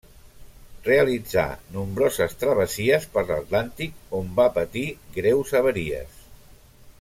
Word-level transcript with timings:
Realitzà 0.85 1.43
nombroses 1.75 2.33
travessies 2.43 3.05
per 3.17 3.25
l'Atlàntic 3.27 4.17
on 4.21 4.33
va 4.41 4.49
patir 4.57 4.85
greus 5.19 5.53
avaries. 5.61 6.19